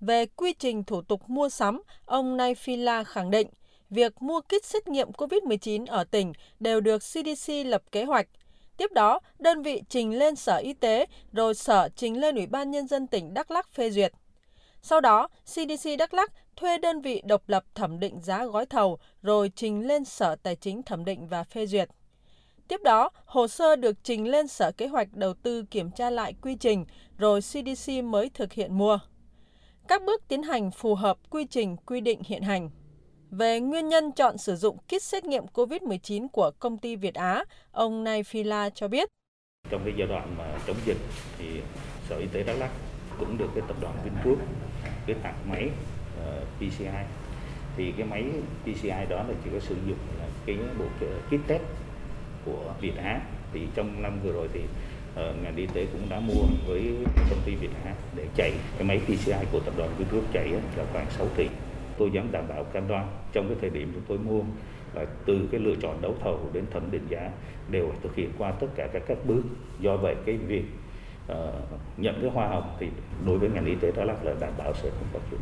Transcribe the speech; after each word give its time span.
Về 0.00 0.26
quy 0.26 0.52
trình 0.52 0.84
thủ 0.84 1.02
tục 1.02 1.30
mua 1.30 1.48
sắm, 1.48 1.82
ông 2.04 2.36
Naifila 2.36 3.04
khẳng 3.04 3.30
định 3.30 3.48
việc 3.90 4.22
mua 4.22 4.40
kit 4.40 4.64
xét 4.64 4.88
nghiệm 4.88 5.10
COVID-19 5.10 5.86
ở 5.88 6.04
tỉnh 6.04 6.32
đều 6.60 6.80
được 6.80 6.98
CDC 6.98 7.52
lập 7.66 7.82
kế 7.92 8.04
hoạch. 8.04 8.28
Tiếp 8.76 8.92
đó, 8.92 9.20
đơn 9.38 9.62
vị 9.62 9.82
trình 9.88 10.18
lên 10.18 10.36
Sở 10.36 10.56
Y 10.56 10.72
tế, 10.72 11.06
rồi 11.32 11.54
Sở 11.54 11.88
trình 11.96 12.20
lên 12.20 12.34
Ủy 12.34 12.46
ban 12.46 12.70
Nhân 12.70 12.86
dân 12.86 13.06
tỉnh 13.06 13.34
Đắk 13.34 13.50
Lắc 13.50 13.70
phê 13.70 13.90
duyệt. 13.90 14.12
Sau 14.82 15.00
đó, 15.00 15.28
CDC 15.44 15.90
Đắk 15.98 16.14
Lắc 16.14 16.32
thuê 16.56 16.78
đơn 16.78 17.00
vị 17.00 17.22
độc 17.24 17.48
lập 17.48 17.64
thẩm 17.74 18.00
định 18.00 18.20
giá 18.22 18.44
gói 18.46 18.66
thầu 18.66 18.98
rồi 19.22 19.50
trình 19.56 19.86
lên 19.86 20.04
Sở 20.04 20.36
Tài 20.42 20.56
chính 20.56 20.82
thẩm 20.82 21.04
định 21.04 21.28
và 21.28 21.44
phê 21.44 21.66
duyệt. 21.66 21.88
Tiếp 22.68 22.80
đó, 22.82 23.10
hồ 23.24 23.48
sơ 23.48 23.76
được 23.76 23.96
trình 24.02 24.30
lên 24.30 24.48
Sở 24.48 24.72
Kế 24.72 24.86
hoạch 24.86 25.08
Đầu 25.12 25.34
tư 25.34 25.62
kiểm 25.70 25.90
tra 25.90 26.10
lại 26.10 26.34
quy 26.42 26.54
trình, 26.54 26.84
rồi 27.18 27.40
CDC 27.40 28.04
mới 28.04 28.30
thực 28.30 28.52
hiện 28.52 28.78
mua. 28.78 28.98
Các 29.90 30.02
bước 30.06 30.28
tiến 30.28 30.42
hành 30.42 30.70
phù 30.70 30.94
hợp 30.94 31.16
quy 31.30 31.44
trình 31.44 31.76
quy 31.86 32.00
định 32.00 32.20
hiện 32.26 32.42
hành. 32.42 32.70
Về 33.30 33.60
nguyên 33.60 33.88
nhân 33.88 34.12
chọn 34.12 34.38
sử 34.38 34.56
dụng 34.56 34.76
kit 34.78 35.02
xét 35.02 35.24
nghiệm 35.24 35.44
COVID-19 35.54 36.28
của 36.28 36.50
công 36.58 36.78
ty 36.78 36.96
Việt 36.96 37.14
Á, 37.14 37.44
ông 37.72 38.04
Naifila 38.04 38.70
cho 38.70 38.88
biết. 38.88 39.08
Trong 39.70 39.80
cái 39.84 39.94
giai 39.98 40.08
đoạn 40.08 40.34
mà 40.38 40.58
chống 40.66 40.76
dịch 40.84 40.96
thì 41.38 41.46
Sở 42.08 42.16
Y 42.16 42.26
tế 42.26 42.42
Đắk 42.42 42.58
Lắk 42.58 42.70
cũng 43.18 43.38
được 43.38 43.48
cái 43.54 43.64
tập 43.68 43.76
đoàn 43.80 43.94
Vingroup 44.04 44.38
cái 45.06 45.16
tặng 45.22 45.34
máy 45.50 45.70
ờ, 46.24 46.42
uh, 46.42 46.48
PCI 46.58 46.86
thì 47.76 47.92
cái 47.96 48.06
máy 48.06 48.24
PCI 48.62 49.06
đó 49.08 49.22
là 49.22 49.34
chỉ 49.44 49.50
có 49.52 49.60
sử 49.60 49.74
dụng 49.74 49.98
là 50.18 50.26
cái 50.46 50.56
bộ 50.78 50.84
kit 51.28 51.46
test 51.46 51.62
của 52.44 52.74
Việt 52.80 52.96
Á 52.96 53.20
thì 53.52 53.60
trong 53.74 54.02
năm 54.02 54.20
vừa 54.24 54.32
rồi 54.32 54.48
thì 54.52 54.60
Ờ, 55.14 55.34
ngành 55.42 55.56
y 55.56 55.66
tế 55.66 55.86
cũng 55.92 56.08
đã 56.08 56.20
mua 56.20 56.42
với 56.66 56.96
công 57.30 57.40
ty 57.44 57.54
Việt 57.54 57.70
Á 57.84 57.94
để 58.16 58.26
chạy 58.34 58.52
cái 58.78 58.88
máy 58.88 59.00
PCI 59.06 59.46
của 59.52 59.60
tập 59.60 59.74
đoàn 59.76 59.90
Vingroup 59.98 60.24
chạy 60.32 60.48
là 60.76 60.84
khoảng 60.92 61.10
6 61.10 61.26
tỷ. 61.36 61.48
Tôi 61.98 62.10
dám 62.10 62.32
đảm 62.32 62.44
bảo 62.48 62.64
cam 62.64 62.88
đoan 62.88 63.06
trong 63.32 63.48
cái 63.48 63.56
thời 63.60 63.70
điểm 63.70 63.92
chúng 63.94 64.04
tôi 64.08 64.18
mua 64.18 64.40
là 64.94 65.06
từ 65.26 65.48
cái 65.50 65.60
lựa 65.60 65.74
chọn 65.82 66.02
đấu 66.02 66.14
thầu 66.20 66.40
đến 66.52 66.64
thẩm 66.70 66.90
định 66.90 67.06
giá 67.08 67.30
đều 67.70 67.92
thực 68.02 68.14
hiện 68.16 68.30
qua 68.38 68.50
tất 68.50 68.66
cả 68.76 68.88
các 68.92 69.02
các 69.06 69.18
bước. 69.26 69.42
Do 69.80 69.96
vậy 69.96 70.14
cái 70.26 70.36
việc 70.36 70.64
uh, 71.32 71.36
nhận 71.96 72.18
cái 72.20 72.30
hoa 72.30 72.48
hồng 72.48 72.76
thì 72.80 72.86
đối 73.26 73.38
với 73.38 73.48
ngành 73.48 73.66
y 73.66 73.74
tế 73.74 73.92
đó 73.92 74.04
là 74.04 74.14
đảm 74.40 74.52
bảo 74.58 74.72
sẽ 74.74 74.90
không 74.90 75.08
có 75.12 75.18
chuyện. 75.30 75.40